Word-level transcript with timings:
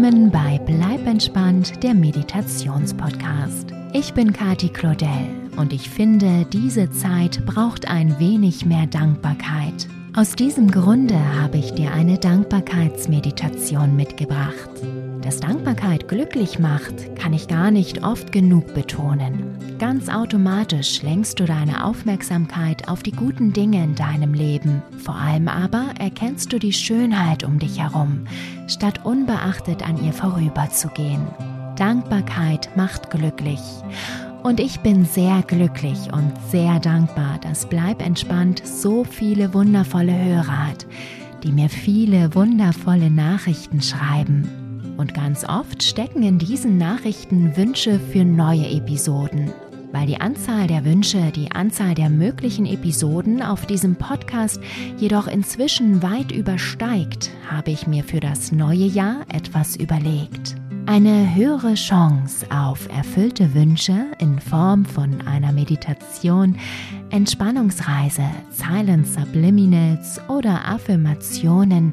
Willkommen 0.00 0.30
bei 0.30 0.60
Bleib 0.64 1.08
entspannt, 1.08 1.82
der 1.82 1.92
Meditationspodcast. 1.92 3.74
Ich 3.92 4.14
bin 4.14 4.32
Kati 4.32 4.68
Claudel 4.68 5.08
und 5.56 5.72
ich 5.72 5.90
finde, 5.90 6.46
diese 6.52 6.88
Zeit 6.92 7.44
braucht 7.44 7.88
ein 7.88 8.20
wenig 8.20 8.64
mehr 8.64 8.86
Dankbarkeit. 8.86 9.88
Aus 10.14 10.36
diesem 10.36 10.70
Grunde 10.70 11.18
habe 11.42 11.58
ich 11.58 11.72
dir 11.72 11.92
eine 11.92 12.16
Dankbarkeitsmeditation 12.16 13.96
mitgebracht. 13.96 14.70
Dass 15.22 15.40
Dankbarkeit 15.40 16.08
glücklich 16.08 16.58
macht, 16.58 17.16
kann 17.16 17.32
ich 17.32 17.48
gar 17.48 17.70
nicht 17.70 18.04
oft 18.04 18.30
genug 18.30 18.72
betonen. 18.72 19.58
Ganz 19.78 20.08
automatisch 20.08 21.02
lenkst 21.02 21.40
du 21.40 21.44
deine 21.44 21.84
Aufmerksamkeit 21.84 22.88
auf 22.88 23.02
die 23.02 23.12
guten 23.12 23.52
Dinge 23.52 23.82
in 23.82 23.94
deinem 23.94 24.32
Leben. 24.32 24.82
Vor 24.98 25.16
allem 25.16 25.48
aber 25.48 25.90
erkennst 25.98 26.52
du 26.52 26.58
die 26.58 26.72
Schönheit 26.72 27.44
um 27.44 27.58
dich 27.58 27.80
herum, 27.80 28.26
statt 28.68 29.04
unbeachtet 29.04 29.86
an 29.86 30.02
ihr 30.04 30.12
vorüberzugehen. 30.12 31.26
Dankbarkeit 31.76 32.70
macht 32.76 33.10
glücklich. 33.10 33.60
Und 34.42 34.60
ich 34.60 34.80
bin 34.80 35.04
sehr 35.04 35.42
glücklich 35.42 36.12
und 36.12 36.32
sehr 36.50 36.78
dankbar, 36.80 37.38
dass 37.40 37.68
Bleib 37.68 38.04
entspannt 38.04 38.62
so 38.64 39.04
viele 39.04 39.52
wundervolle 39.52 40.16
Hörer 40.16 40.68
hat, 40.68 40.86
die 41.42 41.52
mir 41.52 41.68
viele 41.68 42.34
wundervolle 42.34 43.10
Nachrichten 43.10 43.82
schreiben. 43.82 44.67
Und 44.98 45.14
ganz 45.14 45.44
oft 45.44 45.84
stecken 45.84 46.24
in 46.24 46.38
diesen 46.38 46.76
Nachrichten 46.76 47.56
Wünsche 47.56 48.00
für 48.00 48.24
neue 48.24 48.68
Episoden. 48.68 49.52
Weil 49.92 50.06
die 50.08 50.20
Anzahl 50.20 50.66
der 50.66 50.84
Wünsche, 50.84 51.30
die 51.30 51.52
Anzahl 51.52 51.94
der 51.94 52.10
möglichen 52.10 52.66
Episoden 52.66 53.40
auf 53.40 53.64
diesem 53.64 53.94
Podcast 53.94 54.60
jedoch 54.98 55.28
inzwischen 55.28 56.02
weit 56.02 56.32
übersteigt, 56.32 57.30
habe 57.48 57.70
ich 57.70 57.86
mir 57.86 58.02
für 58.02 58.18
das 58.18 58.50
neue 58.50 58.84
Jahr 58.84 59.24
etwas 59.32 59.76
überlegt. 59.76 60.56
Eine 60.88 61.34
höhere 61.34 61.74
Chance 61.74 62.46
auf 62.50 62.88
erfüllte 62.88 63.52
Wünsche 63.52 64.06
in 64.20 64.40
Form 64.40 64.86
von 64.86 65.20
einer 65.26 65.52
Meditation, 65.52 66.56
Entspannungsreise, 67.10 68.24
Silent 68.50 69.06
Subliminals 69.06 70.18
oder 70.28 70.66
Affirmationen 70.66 71.92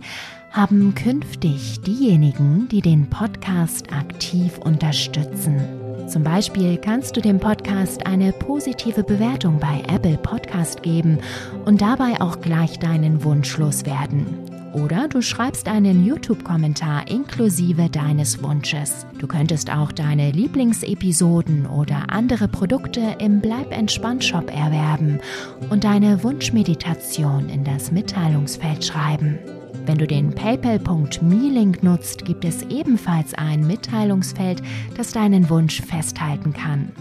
haben 0.50 0.96
künftig 0.96 1.82
diejenigen, 1.82 2.70
die 2.70 2.80
den 2.80 3.10
Podcast 3.10 3.92
aktiv 3.92 4.58
unterstützen. 4.60 5.60
Zum 6.08 6.24
Beispiel 6.24 6.78
kannst 6.78 7.18
du 7.18 7.22
dem 7.22 7.38
Podcast 7.42 8.08
eine 8.08 8.32
positive 8.32 9.04
Bewertung 9.04 9.60
bei 9.60 9.84
Apple 9.94 10.18
Podcast 10.20 10.84
geben 10.84 11.20
und 11.66 11.82
dabei 11.82 12.22
auch 12.22 12.40
gleich 12.40 12.80
deinen 12.80 13.26
Wunsch 13.26 13.58
loswerden. 13.58 14.55
Oder 14.76 15.08
du 15.08 15.22
schreibst 15.22 15.70
einen 15.70 16.06
YouTube-Kommentar 16.06 17.08
inklusive 17.08 17.90
deines 17.90 18.44
Wunsches. 18.44 19.06
Du 19.18 19.26
könntest 19.26 19.72
auch 19.72 19.94
deine 19.94 20.32
Lieblingsepisoden 20.32 21.66
oder 21.66 22.10
andere 22.10 22.50
Produkte 22.50 23.16
im 23.20 23.40
Bleib 23.40 23.72
entspannt 23.72 24.26
Shop 24.26 24.54
erwerben 24.54 25.22
und 25.70 25.86
deine 25.86 26.22
Wunschmeditation 26.26 27.48
in 27.48 27.64
das 27.64 27.94
Mitteilungsfeld 27.94 28.84
schreiben. 28.84 29.40
Wenn 29.86 29.98
du 29.98 30.08
den 30.08 30.32
PayPal.me-Link 30.32 31.82
nutzt, 31.82 32.26
gibt 32.26 32.44
es 32.44 32.64
ebenfalls 32.64 33.34
ein 33.34 33.66
Mitteilungsfeld, 33.66 34.62
das 34.98 35.14
deinen 35.14 35.50
Wunsch 35.50 35.82
festhalten 35.82 36.52
kann. 36.52 36.92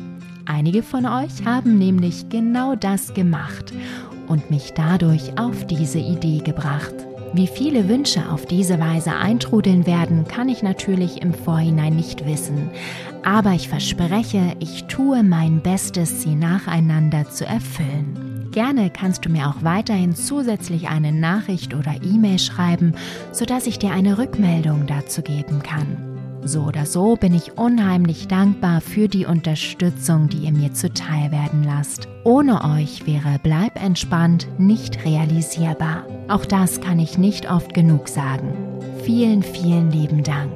Einige 0.47 0.85
von 0.85 1.07
euch 1.07 1.45
haben 1.45 1.77
nämlich 1.79 2.29
genau 2.29 2.77
das 2.77 3.15
gemacht 3.15 3.73
und 4.29 4.49
mich 4.53 4.75
dadurch 4.77 5.37
auf 5.41 5.67
diese 5.67 5.99
Idee 5.99 6.39
gebracht. 6.39 6.95
Wie 7.37 7.49
viele 7.49 7.89
Wünsche 7.89 8.31
auf 8.31 8.47
diese 8.47 8.79
Weise 8.79 9.17
eintrudeln 9.17 9.87
werden, 9.87 10.29
kann 10.29 10.49
ich 10.49 10.63
natürlich 10.63 11.21
im 11.21 11.35
Vorhinein 11.35 11.97
nicht 11.97 12.25
wissen. 12.27 12.71
Aber 13.25 13.55
ich 13.55 13.69
verspreche, 13.69 14.55
ich 14.61 14.85
tue 14.85 15.25
mein 15.25 15.61
Bestes, 15.61 16.23
sie 16.23 16.37
nacheinander 16.37 17.29
zu 17.29 17.45
erfüllen. 17.45 18.51
Gerne 18.53 18.89
kannst 18.89 19.25
du 19.25 19.31
mir 19.31 19.49
auch 19.49 19.65
weiterhin 19.65 20.15
zusätzlich 20.15 20.87
eine 20.89 21.11
Nachricht 21.11 21.75
oder 21.75 21.97
E-Mail 22.05 22.39
schreiben, 22.39 22.95
sodass 23.33 23.67
ich 23.67 23.81
dir 23.81 23.91
eine 23.91 24.17
Rückmeldung 24.17 24.87
dazu 24.87 25.21
geben 25.21 25.61
kann. 25.61 26.14
So 26.45 26.65
oder 26.65 26.85
so 26.85 27.17
bin 27.17 27.35
ich 27.35 27.57
unheimlich 27.57 28.29
dankbar 28.29 28.83
für 28.83 29.09
die 29.09 29.25
Unterstützung, 29.25 30.29
die 30.29 30.45
ihr 30.45 30.53
mir 30.53 30.75
zuteil 30.75 31.33
werden 31.33 31.65
lasst. 31.65 32.07
Ohne 32.23 32.63
euch 32.65 33.07
wäre 33.07 33.41
Bleib 33.43 33.83
entspannt 33.83 34.47
nicht 34.59 35.05
realisierbar. 35.05 36.07
Auch 36.29 36.45
das 36.45 36.83
kann 36.83 36.99
ich 36.99 37.17
nicht 37.17 37.51
oft 37.51 37.73
genug 37.73 38.09
sagen. 38.09 38.53
Vielen, 39.05 39.43
vielen 39.43 39.91
lieben 39.91 40.23
Dank. 40.23 40.53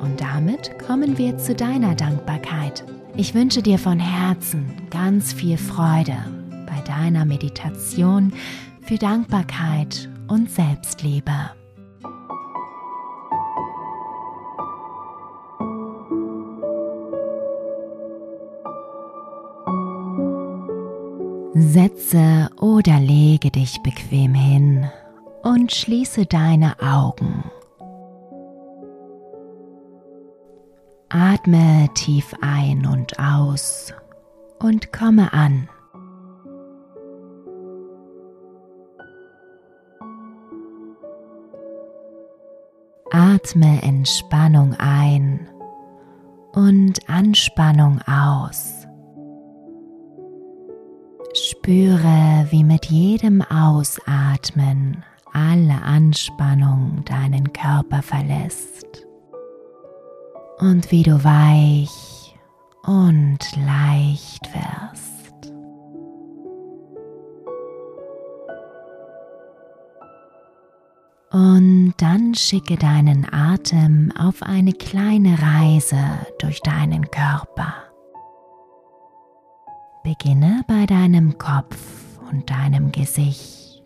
Und 0.00 0.20
damit 0.20 0.76
kommen 0.84 1.16
wir 1.18 1.38
zu 1.38 1.54
deiner 1.54 1.94
Dankbarkeit. 1.94 2.84
Ich 3.16 3.34
wünsche 3.34 3.62
dir 3.62 3.78
von 3.78 4.00
Herzen 4.00 4.72
ganz 4.90 5.32
viel 5.32 5.56
Freude 5.56 6.16
bei 6.66 6.80
deiner 6.84 7.24
Meditation 7.24 8.32
für 8.80 8.96
Dankbarkeit 8.96 10.08
und 10.26 10.50
Selbstliebe. 10.50 11.61
Setze 21.72 22.50
oder 22.60 23.00
lege 23.00 23.50
dich 23.50 23.82
bequem 23.82 24.34
hin 24.34 24.90
und 25.42 25.72
schließe 25.72 26.26
deine 26.26 26.74
Augen. 26.82 27.44
Atme 31.08 31.88
tief 31.94 32.34
ein 32.42 32.84
und 32.84 33.18
aus 33.18 33.94
und 34.58 34.92
komme 34.92 35.32
an. 35.32 35.66
Atme 43.10 43.80
Entspannung 43.82 44.74
ein 44.78 45.48
und 46.52 47.08
Anspannung 47.08 48.02
aus. 48.02 48.81
Spüre, 51.62 52.48
wie 52.50 52.64
mit 52.64 52.86
jedem 52.86 53.40
Ausatmen 53.40 55.04
alle 55.32 55.80
Anspannung 55.80 57.04
deinen 57.04 57.52
Körper 57.52 58.02
verlässt 58.02 59.06
und 60.58 60.90
wie 60.90 61.04
du 61.04 61.22
weich 61.22 62.34
und 62.82 63.38
leicht 63.64 64.42
wirst. 64.52 65.52
Und 71.30 71.94
dann 71.98 72.34
schicke 72.34 72.76
deinen 72.76 73.24
Atem 73.32 74.12
auf 74.18 74.42
eine 74.42 74.72
kleine 74.72 75.40
Reise 75.40 76.02
durch 76.40 76.60
deinen 76.62 77.08
Körper. 77.12 77.91
Beginne 80.02 80.64
bei 80.66 80.84
deinem 80.86 81.38
Kopf 81.38 82.18
und 82.28 82.50
deinem 82.50 82.90
Gesicht. 82.90 83.84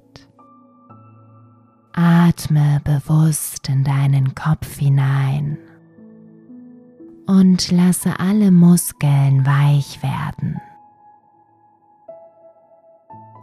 Atme 1.93 2.81
bewusst 2.85 3.69
in 3.69 3.85
deinen 3.85 4.35
Kopf 4.35 4.79
hinein 4.79 5.59
und 7.27 7.71
lasse 7.71 8.19
alle 8.19 8.51
Muskeln 8.51 9.45
weich 9.45 10.03
werden. 10.03 10.61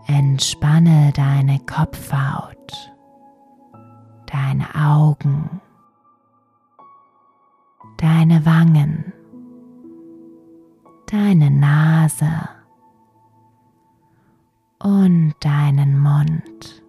Entspanne 0.07 1.11
deine 1.13 1.59
Kopfhaut, 1.59 2.91
deine 4.25 4.65
Augen, 4.73 5.61
deine 7.97 8.45
Wangen, 8.47 9.13
deine 11.05 11.51
Nase 11.51 12.49
und 14.83 15.33
deinen 15.39 15.97
Mund. 15.97 16.83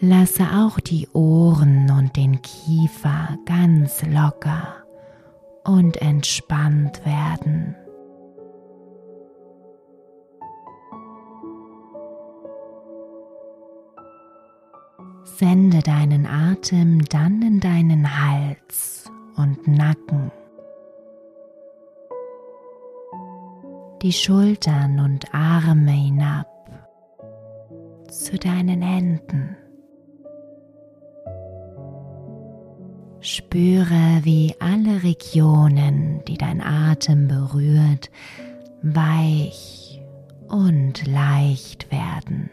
Lasse 0.00 0.44
auch 0.54 0.80
die 0.80 1.08
Ohren 1.12 1.90
und 1.90 2.16
den 2.16 2.42
Kiefer 2.42 3.38
ganz 3.46 4.04
locker 4.04 4.74
und 5.64 6.02
entspannt 6.02 7.06
werden. 7.06 7.76
Sende 15.24 15.80
deinen 15.80 16.26
Atem 16.26 17.04
dann 17.06 17.40
in 17.40 17.60
deinen 17.60 18.20
Hals 18.20 19.10
und 19.36 19.66
Nacken. 19.66 20.30
Die 24.04 24.12
Schultern 24.12 25.00
und 25.00 25.32
Arme 25.32 25.92
hinab 25.92 26.46
zu 28.10 28.38
deinen 28.38 28.82
Händen, 28.82 29.56
Spüre, 33.20 34.20
wie 34.20 34.54
alle 34.60 35.02
Regionen, 35.04 36.22
die 36.28 36.36
dein 36.36 36.60
Atem 36.60 37.28
berührt, 37.28 38.10
weich 38.82 40.02
und 40.48 41.06
leicht 41.06 41.90
werden. 41.90 42.50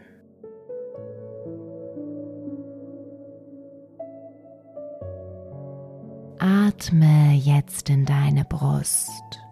Atme 6.38 7.34
jetzt 7.34 7.90
in 7.90 8.06
deine 8.06 8.46
Brust 8.46 9.42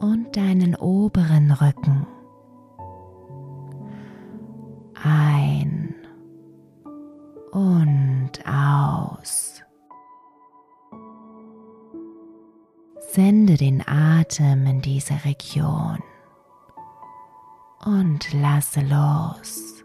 und 0.00 0.36
deinen 0.36 0.74
oberen 0.74 1.50
Rücken. 1.50 2.06
Ein 5.02 5.94
und 7.52 8.32
aus. 8.46 9.62
Sende 13.12 13.56
den 13.56 13.82
Atem 13.86 14.66
in 14.66 14.82
diese 14.82 15.14
Region 15.24 15.98
und 17.84 18.32
lasse 18.34 18.80
los. 18.80 19.84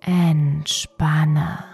Entspanne. 0.00 1.69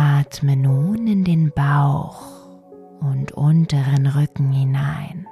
Atme 0.00 0.56
nun 0.56 1.06
in 1.06 1.24
den 1.24 1.52
Bauch 1.52 2.22
und 3.00 3.32
unteren 3.32 4.06
Rücken 4.06 4.50
hinein. 4.50 5.26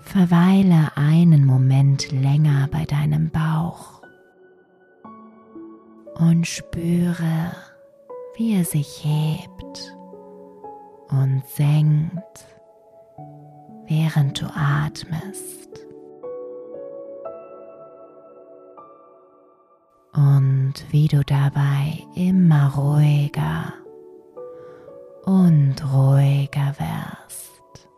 Verweile 0.00 0.96
einen 0.96 1.44
Moment 1.44 2.10
länger 2.10 2.68
bei 2.72 2.84
deinem 2.84 3.30
Bauch 3.30 4.02
und 6.16 6.48
spüre, 6.48 7.52
wie 8.34 8.56
er 8.56 8.64
sich 8.64 9.04
hebt 9.04 9.96
und 11.10 11.44
senkt, 11.46 12.44
während 13.86 14.40
du 14.40 14.46
atmest. 14.46 15.73
Und 20.14 20.74
wie 20.90 21.08
du 21.08 21.24
dabei 21.24 22.06
immer 22.14 22.72
ruhiger 22.74 23.72
und 25.24 25.74
ruhiger 25.92 26.74
wirst. 26.78 27.88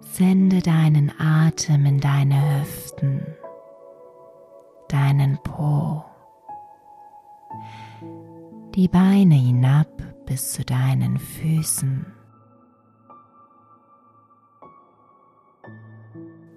Sende 0.00 0.60
deinen 0.60 1.12
Atem 1.18 1.84
in 1.84 2.00
deine 2.00 2.60
Hüften, 2.60 3.20
deinen 4.88 5.38
Po, 5.42 6.04
die 8.74 8.88
Beine 8.88 9.34
hinab 9.34 10.11
bis 10.32 10.52
zu 10.52 10.64
deinen 10.64 11.18
Füßen. 11.18 12.06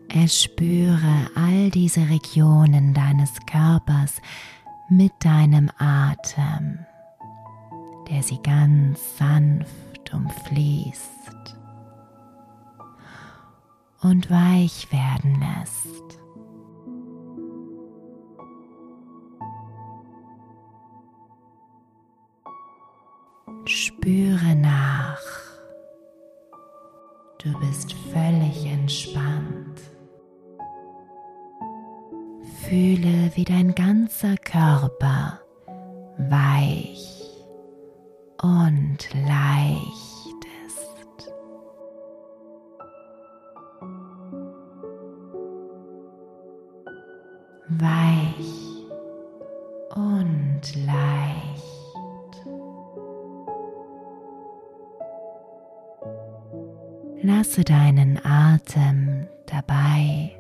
Erspüre 0.08 1.30
all 1.36 1.70
diese 1.72 2.10
Regionen 2.10 2.94
deines 2.94 3.32
Körpers 3.52 4.22
mit 4.88 5.12
deinem 5.20 5.70
Atem, 5.78 6.86
der 8.10 8.24
sie 8.24 8.40
ganz 8.42 9.18
sanft 9.18 10.14
umfließt. 10.14 11.12
und 14.02 14.30
weich 14.30 14.88
werden 14.92 15.40
lässt. 15.40 16.25
Spüre 23.76 24.56
nach. 24.56 25.20
Du 27.44 27.60
bist 27.60 27.92
völlig 28.14 28.66
entspannt. 28.66 29.82
Fühle, 32.62 33.32
wie 33.36 33.44
dein 33.44 33.76
ganzer 33.76 34.38
Körper 34.38 35.42
weich 36.18 37.30
und 38.42 39.14
leicht 39.28 40.16
weich 47.68 48.25
Lasse 57.56 57.64
deinen 57.64 58.20
Atem 58.26 59.28
dabei 59.46 60.32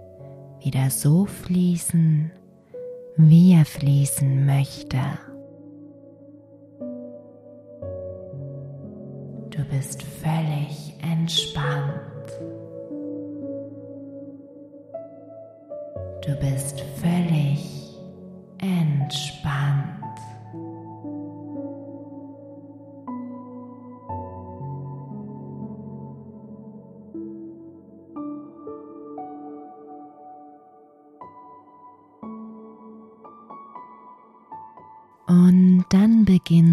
wieder 0.62 0.90
so 0.90 1.26
fließen, 1.26 2.30
wie 3.16 3.54
er 3.54 3.64
fließen 3.64 4.46
möchte. 4.46 4.98
Du 9.50 9.64
bist 9.72 10.04
völlig 10.04 10.94
entspannt. 11.02 11.94
Du 16.22 16.36
bist 16.42 16.82
völlig 17.02 17.96
entspannt. 18.58 19.95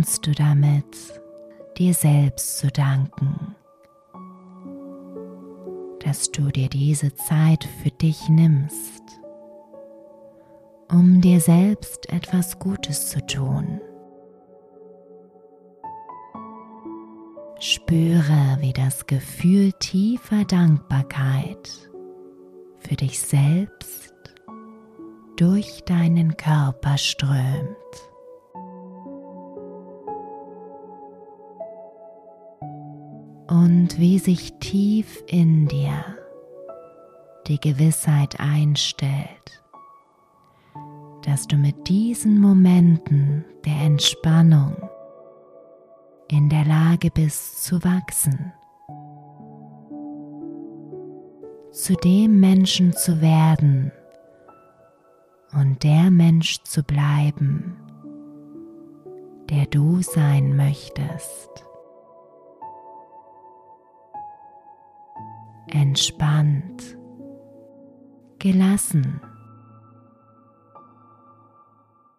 Beginnst 0.03 0.27
du 0.27 0.33
damit, 0.33 1.23
dir 1.79 1.95
selbst 1.95 2.59
zu 2.59 2.73
danken, 2.73 3.55
dass 6.05 6.33
du 6.33 6.51
dir 6.51 6.69
diese 6.69 7.15
Zeit 7.15 7.69
für 7.83 7.91
dich 7.91 8.29
nimmst 8.29 9.03
um 10.91 11.23
dir 11.23 11.41
selbst 11.41 12.13
etwas 12.13 12.59
Gutes 12.59 13.09
zu 13.09 13.25
tun. 13.25 13.81
Spüre, 17.61 18.59
wie 18.61 18.75
das 18.75 19.07
Gefühl 19.07 19.73
tiefer 19.73 20.45
Dankbarkeit 20.45 21.71
für 22.77 22.97
dich 22.97 23.21
selbst 23.21 24.13
durch 25.37 25.83
deinen 25.87 26.37
Körper 26.37 26.99
strömt. 26.99 28.12
Und 33.53 33.99
wie 34.01 34.19
sich 34.19 34.55
tief 34.61 35.23
in 35.27 35.69
dir 35.69 35.93
die 37.49 37.61
Gewissheit 37.61 38.41
einstellt, 38.41 39.63
dass 41.27 41.49
du 41.49 41.57
mit 41.57 41.87
diesen 41.87 42.41
Momenten 42.41 43.45
der 43.67 43.75
Entspannung 43.83 44.75
in 46.31 46.49
der 46.49 46.65
Lage 46.65 47.11
bist 47.11 47.63
zu 47.63 47.85
wachsen, 47.85 48.55
zu 51.73 51.93
dem 51.97 52.41
Menschen 52.41 52.95
zu 52.95 53.21
werden 53.21 53.93
und 55.53 55.83
der 55.83 56.11
Mensch 56.11 56.63
zu 56.65 56.83
bleiben, 56.83 57.77
der 59.51 59.67
du 59.67 60.01
sein 60.01 60.57
möchtest. 60.57 61.67
Entspannt, 65.69 66.97
gelassen 68.39 69.21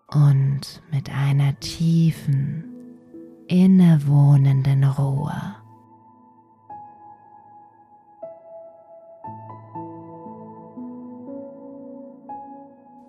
und 0.08 0.82
mit 0.92 1.10
einer 1.10 1.60
tiefen, 1.60 2.64
innewohnenden 3.48 4.84
Ruhe. 4.84 5.56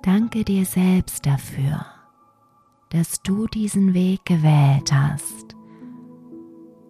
Danke 0.02 0.44
dir 0.44 0.64
selbst 0.64 1.26
dafür, 1.26 1.84
dass 2.90 3.22
du 3.22 3.46
diesen 3.46 3.94
Weg 3.94 4.24
gewählt 4.24 4.92
hast, 4.92 5.56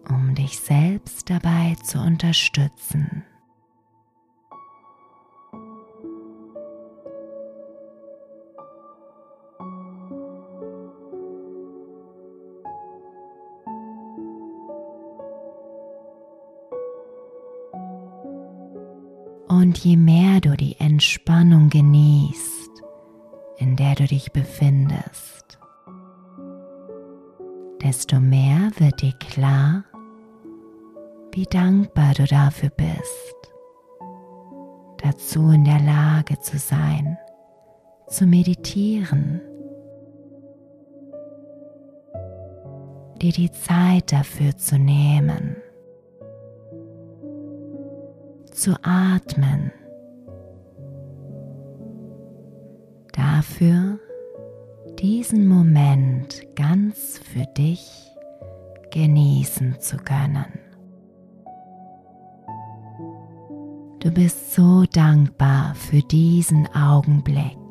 um 0.09 0.35
dich 0.35 0.59
selbst 0.59 1.29
dabei 1.29 1.75
zu 1.83 1.99
unterstützen. 1.99 3.24
Mehr 20.35 20.41
du 20.41 20.57
die 20.57 20.75
Entspannung 20.79 21.69
genießt, 21.69 22.83
in 23.57 23.77
der 23.77 23.95
du 23.95 24.05
dich 24.05 24.33
befindest, 24.33 25.59
desto 27.81 28.19
mehr 28.19 28.69
wird 28.77 29.01
dir 29.01 29.13
klar, 29.13 29.85
wie 31.31 31.45
dankbar 31.45 32.13
du 32.15 32.25
dafür 32.25 32.69
bist, 32.69 33.35
dazu 34.97 35.51
in 35.51 35.63
der 35.63 35.79
Lage 35.79 36.37
zu 36.41 36.57
sein, 36.57 37.17
zu 38.07 38.25
meditieren, 38.25 39.39
dir 43.21 43.31
die 43.31 43.51
Zeit 43.51 44.11
dafür 44.11 44.57
zu 44.57 44.77
nehmen 44.77 45.55
zu 48.51 48.73
atmen. 48.83 49.71
Dafür 53.15 53.97
diesen 54.99 55.47
Moment 55.47 56.41
ganz 56.55 57.17
für 57.19 57.45
dich 57.57 57.89
genießen 58.91 59.79
zu 59.79 59.95
können. 59.95 60.59
Du 64.01 64.11
bist 64.11 64.53
so 64.53 64.83
dankbar 64.91 65.75
für 65.75 66.01
diesen 66.01 66.67
Augenblick. 66.75 67.64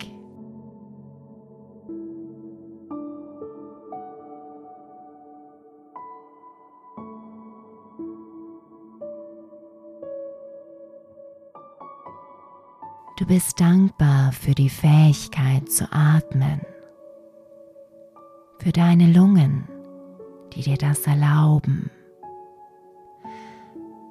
Du 13.17 13.27
bist 13.27 13.61
dankbar 13.61 14.33
für 14.33 14.57
die 14.57 14.69
Fähigkeit 14.69 15.71
zu 15.71 15.87
atmen, 15.93 16.61
für 18.59 18.73
deine 18.73 19.13
Lungen, 19.13 19.69
die 20.53 20.63
dir 20.63 20.77
das 20.77 21.07
erlauben. 21.07 21.93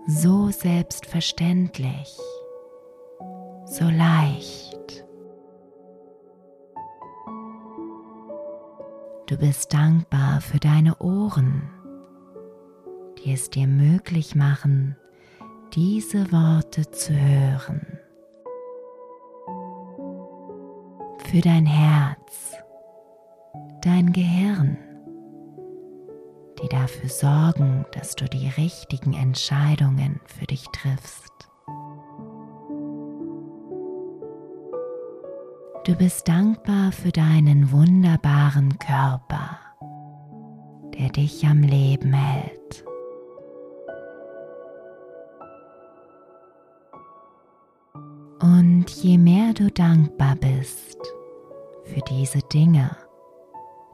So 0.07 0.51
selbstverständlich, 0.51 2.17
so 3.65 3.89
leicht. 3.89 5.03
Du 9.25 9.37
bist 9.37 9.73
dankbar 9.73 10.39
für 10.39 10.59
deine 10.59 10.95
Ohren, 10.99 11.69
die 13.17 13.33
es 13.33 13.49
dir 13.49 13.67
möglich 13.67 14.33
machen, 14.33 14.95
diese 15.73 16.31
Worte 16.31 16.89
zu 16.89 17.13
hören. 17.13 17.92
Für 21.33 21.41
dein 21.41 21.65
Herz, 21.65 22.53
dein 23.81 24.13
Gehirn, 24.13 24.77
die 26.61 26.69
dafür 26.69 27.09
sorgen, 27.09 27.87
dass 27.91 28.15
du 28.15 28.25
die 28.25 28.49
richtigen 28.49 29.15
Entscheidungen 29.15 30.21
für 30.27 30.45
dich 30.45 30.63
triffst. 30.67 31.31
Du 35.85 35.95
bist 35.97 36.27
dankbar 36.27 36.91
für 36.91 37.11
deinen 37.11 37.71
wunderbaren 37.71 38.77
Körper, 38.77 39.57
der 40.99 41.09
dich 41.09 41.47
am 41.47 41.63
Leben 41.63 42.13
hält. 42.13 42.85
Und 48.39 48.87
je 48.91 49.17
mehr 49.17 49.53
du 49.55 49.71
dankbar 49.71 50.35
bist, 50.35 51.02
für 51.93 52.01
diese 52.01 52.39
Dinge, 52.39 52.95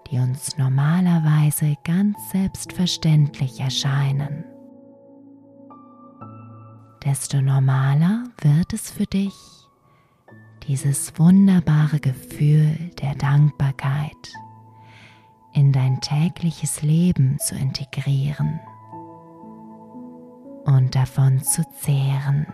die 0.10 0.20
uns 0.20 0.58
normalerweise 0.58 1.76
ganz 1.84 2.18
selbstverständlich 2.32 3.60
erscheinen. 3.60 4.46
Desto 7.04 7.42
normaler 7.42 8.24
wird 8.42 8.72
es 8.74 8.90
für 8.90 9.06
dich, 9.06 9.34
dieses 10.68 11.18
wunderbare 11.18 12.00
Gefühl 12.00 12.92
der 13.02 13.16
Dankbarkeit 13.16 14.14
in 15.54 15.74
dein 15.74 16.00
tägliches 16.00 16.82
Leben 16.82 17.38
zu 17.40 17.56
integrieren 17.56 18.60
und 20.66 20.96
davon 20.96 21.42
zu 21.44 21.64
zehren. 21.82 22.46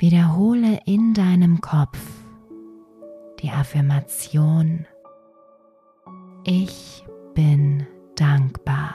Wiederhole 0.00 0.80
in 0.86 1.12
deinem 1.12 1.60
Kopf 1.60 2.00
die 3.42 3.50
Affirmation 3.50 4.86
Ich 6.42 7.04
bin 7.34 7.86
dankbar. 8.16 8.94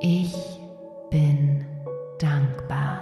Ich 0.00 0.34
bin 1.08 1.64
dankbar. 2.18 3.00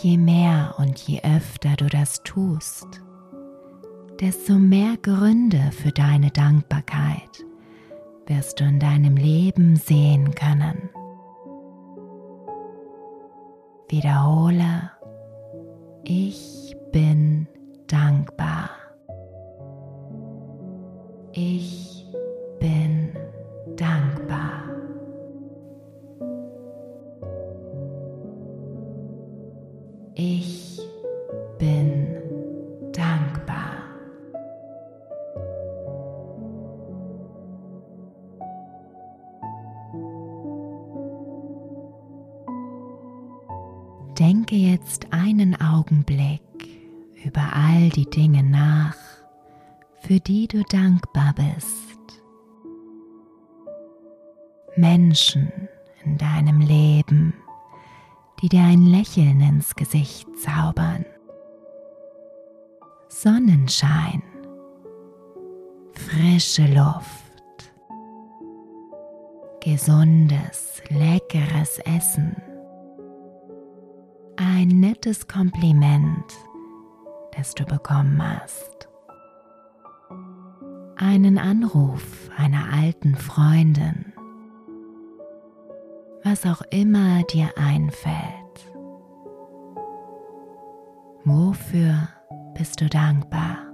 Je 0.00 0.16
mehr 0.16 0.76
und 0.78 0.98
je 0.98 1.20
öfter 1.24 1.76
du 1.76 1.90
das 1.90 2.22
tust, 2.22 3.02
desto 4.18 4.54
mehr 4.54 4.96
Gründe 4.96 5.72
für 5.72 5.92
deine 5.92 6.30
Dankbarkeit 6.30 7.44
wirst 8.28 8.60
du 8.60 8.64
in 8.64 8.78
deinem 8.78 9.16
Leben 9.16 9.76
sehen 9.76 10.34
können. 10.34 10.90
Wiederhole, 13.88 14.90
ich 16.04 16.76
bin 16.92 17.48
dankbar. 17.86 18.70
Ich 21.32 22.06
bin 22.60 23.12
dankbar. 23.76 24.64
Ich 30.14 30.67
Denke 44.18 44.56
jetzt 44.56 45.12
einen 45.12 45.54
Augenblick 45.60 46.42
über 47.24 47.52
all 47.52 47.88
die 47.90 48.10
Dinge 48.10 48.42
nach, 48.42 48.96
für 50.00 50.18
die 50.18 50.48
du 50.48 50.64
dankbar 50.64 51.34
bist. 51.36 52.20
Menschen 54.74 55.52
in 56.04 56.18
deinem 56.18 56.60
Leben, 56.60 57.32
die 58.42 58.48
dir 58.48 58.62
ein 58.62 58.86
Lächeln 58.86 59.40
ins 59.40 59.76
Gesicht 59.76 60.26
zaubern. 60.36 61.04
Sonnenschein, 63.08 64.24
frische 65.92 66.66
Luft, 66.66 67.72
gesundes, 69.60 70.82
leckeres 70.88 71.78
Essen 71.84 72.47
ein 74.58 74.80
nettes 74.80 75.28
Kompliment, 75.28 76.24
das 77.36 77.54
du 77.54 77.64
bekommen 77.64 78.20
hast. 78.20 78.88
Einen 80.96 81.38
Anruf 81.38 82.28
einer 82.36 82.72
alten 82.72 83.14
Freundin. 83.14 84.12
Was 86.24 86.44
auch 86.44 86.62
immer 86.70 87.22
dir 87.22 87.50
einfällt. 87.56 88.74
Wofür 91.24 92.08
bist 92.54 92.80
du 92.80 92.88
dankbar? 92.88 93.67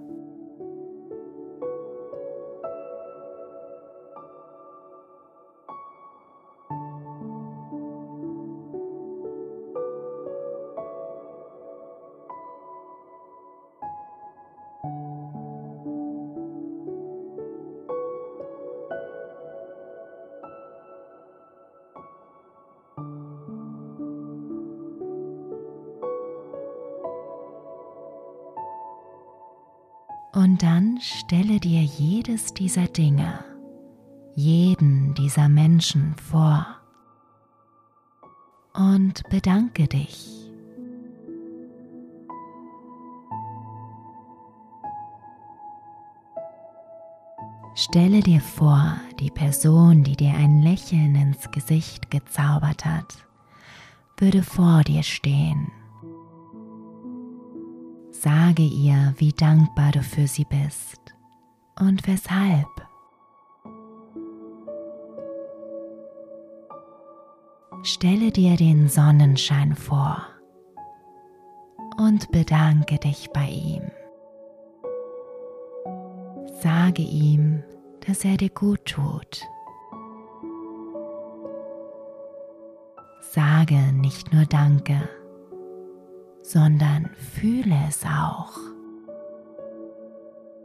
Und 30.45 30.63
dann 30.63 31.01
stelle 31.01 31.59
dir 31.59 31.81
jedes 31.81 32.53
dieser 32.53 32.87
Dinge, 32.87 33.43
jeden 34.35 35.15
dieser 35.15 35.49
Menschen 35.49 36.15
vor 36.17 36.67
und 38.75 39.23
bedanke 39.31 39.89
dich. 39.89 40.51
Stelle 47.75 48.21
dir 48.21 48.43
vor, 48.43 48.99
die 49.21 49.31
Person, 49.31 50.05
die 50.05 50.15
dir 50.15 50.35
ein 50.35 50.61
Lächeln 50.61 51.15
ins 51.15 51.51
Gesicht 51.53 52.11
gezaubert 52.11 52.85
hat, 52.85 53.15
würde 54.19 54.43
vor 54.43 54.83
dir 54.83 55.05
stehen. 55.05 55.73
Sage 58.25 58.63
ihr, 58.63 59.13
wie 59.19 59.35
dankbar 59.35 59.93
du 59.93 60.03
für 60.03 60.27
sie 60.27 60.47
bist 60.47 61.15
und 61.79 62.09
weshalb. 62.09 62.67
Stelle 67.83 68.31
dir 68.31 68.57
den 68.57 68.89
Sonnenschein 68.89 69.75
vor 69.75 70.23
und 71.99 72.33
bedanke 72.33 72.97
dich 72.97 73.29
bei 73.35 73.47
ihm. 73.47 73.91
Sage 76.63 77.03
ihm, 77.03 77.63
dass 78.07 78.25
er 78.25 78.39
dir 78.39 78.49
gut 78.49 78.87
tut. 78.87 79.43
Sage 83.21 83.93
nicht 83.93 84.33
nur 84.33 84.47
Danke, 84.47 85.11
sondern 86.45 87.09
fühle 87.17 87.75
es 87.89 88.05
auch. 88.05 88.59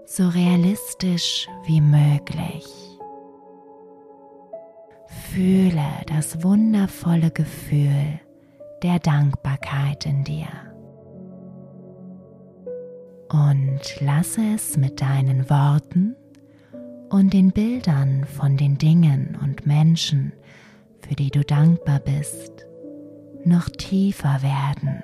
So 0.06 0.28
realistisch 0.28 1.48
wie 1.66 1.82
möglich. 1.82 2.66
Fühle 5.32 5.88
das 6.08 6.44
wundervolle 6.44 7.32
Gefühl 7.32 8.20
der 8.84 9.00
Dankbarkeit 9.00 10.06
in 10.06 10.24
dir 10.24 10.48
und 13.30 13.80
lasse 14.02 14.42
es 14.56 14.76
mit 14.76 15.02
deinen 15.02 15.50
Worten 15.50 16.16
und 17.10 17.34
den 17.34 17.52
Bildern 17.52 18.26
von 18.26 18.58
den 18.58 18.78
Dingen 18.78 19.38
und 19.42 19.66
Menschen, 19.66 20.34
für 21.08 21.16
die 21.16 21.30
du 21.30 21.44
dankbar 21.44 22.00
bist, 22.00 22.66
noch 23.46 23.70
tiefer 23.70 24.42
werden. 24.42 25.04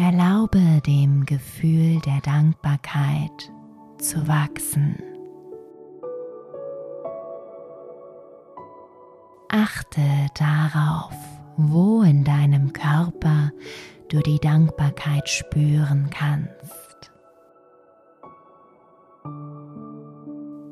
Erlaube 0.00 0.80
dem 0.86 1.26
Gefühl 1.26 2.00
der 2.00 2.22
Dankbarkeit 2.22 3.52
zu 3.98 4.26
wachsen. 4.26 4.96
Achte 9.50 10.00
darauf, 10.38 11.12
wo 11.58 12.00
in 12.00 12.24
deinem 12.24 12.72
Körper 12.72 13.52
du 14.08 14.20
die 14.20 14.38
Dankbarkeit 14.38 15.28
spüren 15.28 16.08
kannst. 16.08 17.12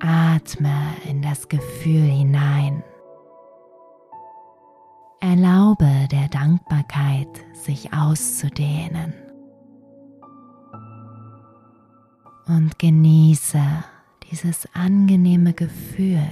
Atme 0.01 0.81
in 1.07 1.21
das 1.21 1.49
Gefühl 1.49 2.09
hinein. 2.09 2.83
Erlaube 5.21 6.07
der 6.13 6.29
Dankbarkeit, 6.29 7.29
sich 7.53 7.93
auszudehnen. 7.93 9.13
Und 12.47 12.79
genieße 12.79 13.61
dieses 14.31 14.69
angenehme 14.75 15.55
Gefühl. 15.55 16.23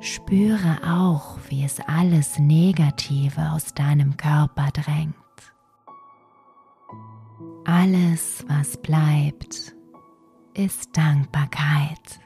Spüre 0.00 0.78
auch, 0.86 1.38
wie 1.48 1.64
es 1.64 1.80
alles 1.80 2.38
Negative 2.38 3.52
aus 3.52 3.72
deinem 3.74 4.16
Körper 4.16 4.68
drängt. 4.72 5.14
Alles, 7.64 8.44
was 8.48 8.76
bleibt, 8.76 9.74
ist 10.54 10.96
Dankbarkeit. 10.96 12.20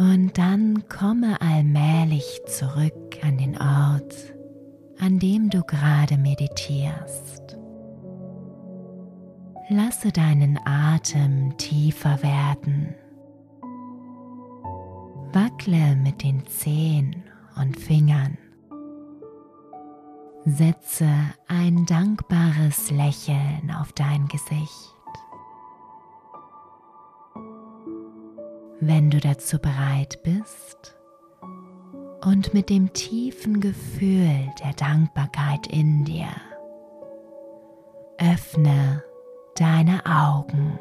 Und 0.00 0.38
dann 0.38 0.88
komme 0.88 1.38
allmählich 1.42 2.40
zurück 2.46 3.18
an 3.22 3.36
den 3.36 3.60
Ort, 3.60 4.14
an 4.98 5.18
dem 5.18 5.50
du 5.50 5.62
gerade 5.62 6.16
meditierst. 6.16 7.58
Lasse 9.68 10.10
deinen 10.10 10.58
Atem 10.64 11.54
tiefer 11.58 12.22
werden. 12.22 12.94
Wackle 15.34 15.96
mit 15.96 16.22
den 16.22 16.46
Zehen 16.46 17.22
und 17.60 17.78
Fingern. 17.78 18.38
Setze 20.46 21.10
ein 21.46 21.84
dankbares 21.84 22.90
Lächeln 22.90 23.70
auf 23.78 23.92
dein 23.92 24.28
Gesicht. 24.28 24.99
wenn 28.80 29.10
du 29.10 29.20
dazu 29.20 29.58
bereit 29.58 30.22
bist 30.22 30.96
und 32.24 32.54
mit 32.54 32.70
dem 32.70 32.92
tiefen 32.92 33.60
Gefühl 33.60 34.50
der 34.64 34.72
Dankbarkeit 34.74 35.66
in 35.66 36.04
dir. 36.04 36.28
Öffne 38.18 39.02
deine 39.56 40.04
Augen. 40.06 40.78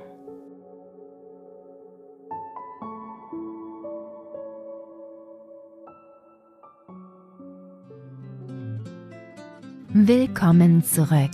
Willkommen 9.91 10.83
zurück. 10.83 11.31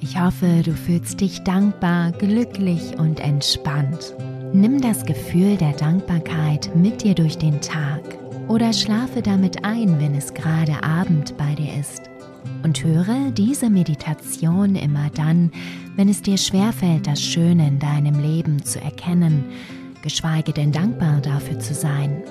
Ich 0.00 0.20
hoffe, 0.20 0.62
du 0.64 0.72
fühlst 0.72 1.20
dich 1.20 1.42
dankbar, 1.42 2.12
glücklich 2.12 2.96
und 2.98 3.20
entspannt. 3.20 4.14
Nimm 4.52 4.80
das 4.80 5.04
Gefühl 5.04 5.56
der 5.56 5.72
Dankbarkeit 5.72 6.74
mit 6.74 7.02
dir 7.02 7.14
durch 7.14 7.36
den 7.36 7.60
Tag 7.60 8.00
oder 8.48 8.72
schlafe 8.72 9.20
damit 9.20 9.64
ein, 9.64 10.00
wenn 10.00 10.14
es 10.14 10.32
gerade 10.32 10.82
Abend 10.82 11.36
bei 11.36 11.54
dir 11.54 11.74
ist. 11.78 12.02
Und 12.62 12.82
höre 12.82 13.30
diese 13.32 13.68
Meditation 13.68 14.74
immer 14.74 15.10
dann, 15.14 15.52
wenn 15.96 16.08
es 16.08 16.22
dir 16.22 16.38
schwerfällt, 16.38 17.06
das 17.06 17.22
Schöne 17.22 17.68
in 17.68 17.78
deinem 17.78 18.20
Leben 18.20 18.64
zu 18.64 18.80
erkennen, 18.80 19.44
geschweige 20.02 20.52
denn 20.52 20.72
dankbar 20.72 21.20
dafür 21.20 21.58
zu 21.58 21.74
sein. 21.74 22.22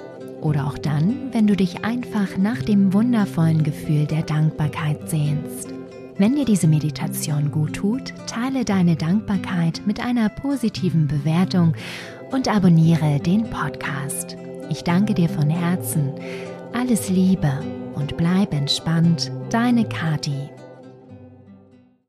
Oder 0.41 0.65
auch 0.65 0.77
dann, 0.77 1.31
wenn 1.33 1.45
du 1.45 1.55
dich 1.55 1.85
einfach 1.85 2.35
nach 2.37 2.63
dem 2.63 2.93
wundervollen 2.93 3.61
Gefühl 3.61 4.05
der 4.05 4.23
Dankbarkeit 4.23 5.07
sehnst. 5.07 5.76
Wenn 6.17 6.35
dir 6.35 6.45
diese 6.45 6.67
Meditation 6.67 7.51
gut 7.51 7.75
tut, 7.75 8.13
teile 8.25 8.65
deine 8.65 8.95
Dankbarkeit 8.95 9.81
mit 9.85 9.99
einer 9.99 10.29
positiven 10.29 11.07
Bewertung 11.07 11.75
und 12.31 12.47
abonniere 12.47 13.19
den 13.19 13.47
Podcast. 13.49 14.35
Ich 14.69 14.83
danke 14.83 15.13
dir 15.13 15.29
von 15.29 15.49
Herzen. 15.49 16.13
Alles 16.73 17.09
Liebe 17.09 17.51
und 17.93 18.17
bleib 18.17 18.53
entspannt. 18.53 19.31
Deine 19.51 19.85
Kati. 19.85 20.56